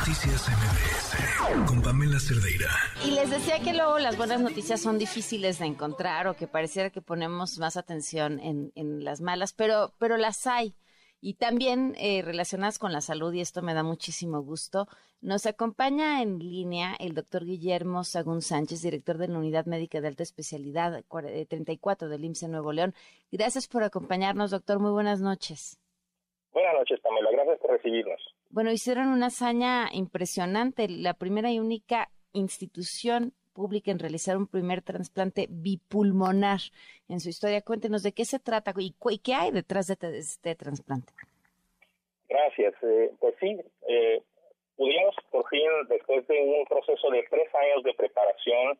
[0.00, 2.70] Noticias MBS con Pamela Cerdeira.
[3.04, 6.88] Y les decía que luego las buenas noticias son difíciles de encontrar o que pareciera
[6.88, 10.72] que ponemos más atención en, en las malas, pero, pero las hay.
[11.20, 14.86] Y también eh, relacionadas con la salud, y esto me da muchísimo gusto,
[15.20, 20.08] nos acompaña en línea el doctor Guillermo Sagún Sánchez, director de la Unidad Médica de
[20.08, 21.04] Alta Especialidad
[21.46, 22.94] 34 del IMSS Nuevo León.
[23.30, 24.78] Gracias por acompañarnos, doctor.
[24.78, 25.78] Muy buenas noches.
[26.54, 27.30] Buenas noches, Pamela.
[27.32, 28.29] Gracias por recibirnos.
[28.50, 34.82] Bueno, hicieron una hazaña impresionante, la primera y única institución pública en realizar un primer
[34.82, 36.60] trasplante bipulmonar
[37.08, 37.62] en su historia.
[37.62, 41.12] Cuéntenos de qué se trata y, qué hay detrás de este, este trasplante.
[42.28, 42.74] Gracias.
[42.82, 44.22] Eh, pues sí, eh,
[44.76, 48.78] pudimos por fin, después de un proceso de tres años de preparación,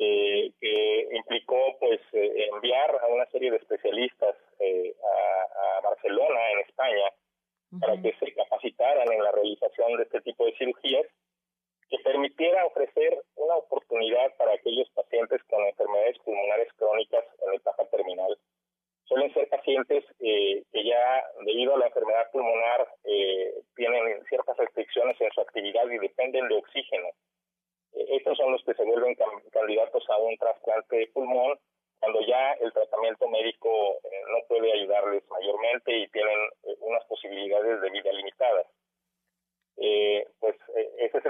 [0.00, 6.58] eh, que implicó pues eh, enviar a una serie de especialistas a, a, Barcelona, en
[6.60, 7.06] España,
[7.80, 11.06] para que se capacitaran en la realización de este tipo de cirugías
[11.88, 18.36] que permitiera ofrecer una oportunidad para aquellos pacientes con enfermedades pulmonares crónicas en etapa terminal.
[19.04, 25.20] Suelen ser pacientes eh, que ya debido a la enfermedad pulmonar eh, tienen ciertas restricciones
[25.20, 27.08] en su actividad y dependen de oxígeno.
[27.94, 29.16] Eh, estos son los que se vuelven
[29.52, 31.56] candidatos a un trasplante de pulmón
[32.00, 36.38] cuando ya el tratamiento médico no puede ayudarles mayormente y tienen
[36.80, 38.66] unas posibilidades de vida limitadas.
[39.78, 41.20] Eh, pues eh, ese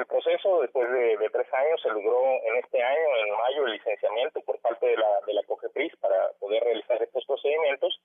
[0.62, 4.86] Después de, tres años se logró en este año, en mayo, el licenciamiento por parte
[4.86, 8.00] de la, de la COGEPRIS para poder realizar estos procedimientos.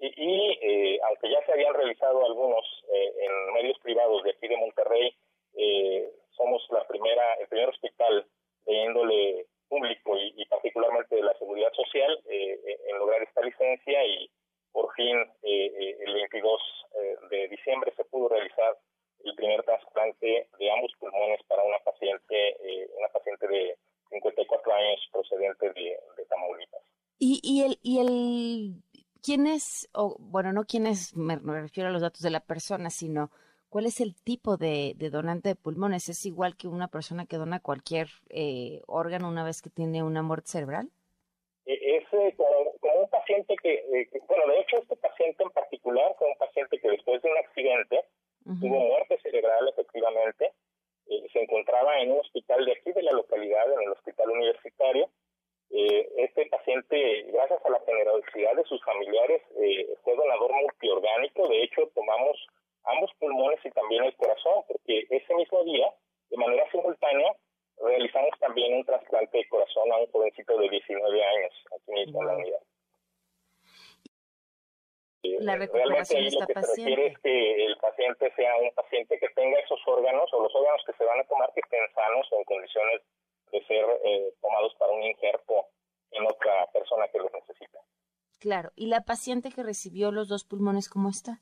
[0.00, 5.14] Y, eh, aunque ya se habían realizado algunos en medios privados de aquí de Monterrey,
[6.36, 8.26] somos la primera, el primer hospital
[8.66, 14.30] de índole público y, y particularmente de la seguridad social en lograr esta licencia y
[14.72, 16.62] por fin el 22
[17.30, 18.76] de diciembre se pudo realizar
[19.28, 23.76] el primer trasplante de ambos pulmones para una paciente, eh, una paciente de
[24.10, 25.98] 54 años procedente de,
[26.28, 26.82] Tamaulipas.
[27.18, 28.82] ¿Y, y, el, y el,
[29.22, 32.90] quién es, o bueno, no quién es, me, refiero a los datos de la persona,
[32.90, 33.30] sino
[33.68, 36.08] cuál es el tipo de, donante de pulmones?
[36.08, 40.22] ¿Es igual que una persona que dona cualquier eh, órgano una vez que tiene una
[40.22, 40.90] muerte cerebral?
[41.66, 46.28] E, es eh, como, un paciente que, bueno, de hecho este paciente en particular fue
[46.28, 48.04] un paciente que después de un accidente
[48.60, 50.52] tuvo muerte cerebral efectivamente,
[51.08, 55.08] eh, se encontraba en un hospital de aquí de la localidad, en el hospital universitario.
[55.70, 61.48] Eh, este paciente, gracias a la generosidad de sus familiares, eh, fue donador multiorgánico.
[61.48, 62.36] De hecho, tomamos
[62.84, 65.92] ambos pulmones y también el corazón, porque ese mismo día,
[66.30, 67.34] de manera simultánea,
[67.80, 72.26] realizamos también un trasplante de corazón a un jovencito de 19 años, aquí mismo en
[72.26, 72.60] la unidad
[75.40, 77.77] la recuperación de esta lo que se requiere es que el
[78.14, 81.24] paciente sea un paciente que tenga esos órganos o los órganos que se van a
[81.24, 83.02] tomar que estén sanos o en condiciones
[83.52, 85.66] de ser eh, tomados para un injerto
[86.12, 87.78] en otra persona que los necesita.
[88.40, 91.40] Claro, ¿y la paciente que recibió los dos pulmones cómo está?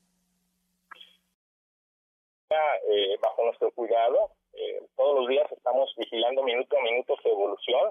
[2.89, 7.91] Eh, bajo nuestro cuidado, eh, todos los días estamos vigilando minuto a minuto su evolución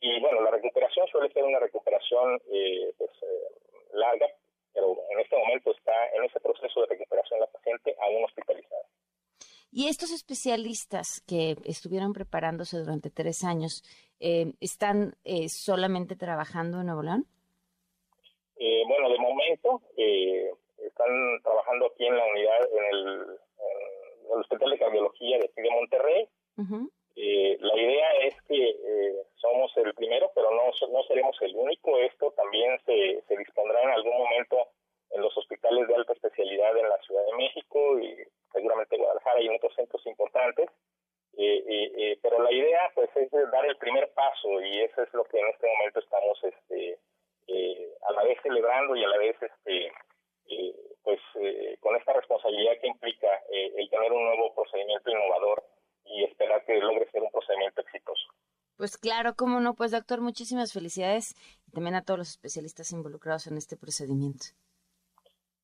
[0.00, 3.10] y bueno, la recuperación suele ser una recuperación eh, pues,
[3.94, 4.26] larga,
[4.76, 8.82] pero en este momento está en ese proceso de recuperación la paciente aún hospitalizada.
[9.72, 13.82] ¿Y estos especialistas que estuvieron preparándose durante tres años
[14.20, 17.26] eh, están eh, solamente trabajando en Nuevo León?
[18.58, 19.80] Eh, bueno, de momento
[20.78, 23.26] están trabajando aquí en la unidad, en el,
[24.28, 26.28] Hospital de Cardiología de aquí de Monterrey.
[27.16, 28.76] la idea es que
[29.36, 31.96] somos el primero, pero no, no seremos el único.
[31.98, 34.68] Esto también se, se dispondrá en algún momento
[35.10, 38.16] en los hospitales de alta especialidad en la Ciudad de México y
[38.52, 40.68] seguramente Guadalajara y en otros centros importantes.
[41.38, 45.12] Eh, eh, eh, pero la idea pues es dar el primer paso y eso es
[45.12, 46.98] lo que en este momento estamos este
[48.08, 49.92] a la vez celebrando y a la vez este
[51.02, 51.20] pues
[51.80, 55.62] con esta responsabilidad que implica el tener un nuevo procedimiento innovador
[56.04, 58.26] y esperar que logre ser un procedimiento exitoso.
[58.76, 61.34] Pues claro, cómo no, pues doctor, muchísimas felicidades
[61.66, 64.46] y también a todos los especialistas involucrados en este procedimiento.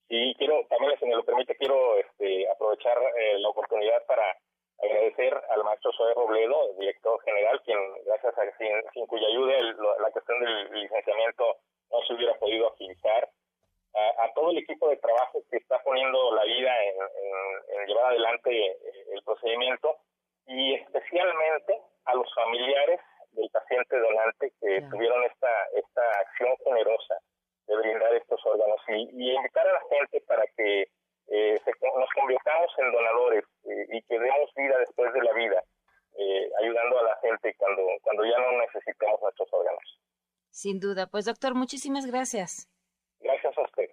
[0.09, 3.49] Y quiero, también si me lo permite, quiero este, aprovechar eh, la
[3.83, 4.37] oportunidad para
[4.83, 8.43] agradecer al maestro Zoe Robledo, director general, quien gracias a
[8.93, 9.55] sin, cuya ayuda
[10.01, 11.57] la cuestión del licenciamiento
[11.91, 13.29] no se hubiera podido agilizar,
[13.95, 18.77] a, todo el equipo de trabajo que está poniendo la vida en llevar adelante eh,
[19.13, 19.97] el procedimiento
[20.47, 23.01] y especialmente a los familiares
[23.33, 27.19] del paciente donante que tuvieron esta, esta acción generosa
[27.67, 30.89] de brindar estos órganos y, invitar a la gente para que
[31.29, 33.45] eh, nos convirtamos en donadores
[33.93, 35.63] y que demos vida después de la vida,
[36.17, 40.01] eh, ayudando a la gente cuando, cuando ya no necesitamos nuestros órganos.
[40.51, 41.07] Sin duda.
[41.07, 42.69] Pues doctor, muchísimas gracias.
[43.21, 43.89] Gracias a usted.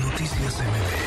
[0.00, 0.97] Noticias MD.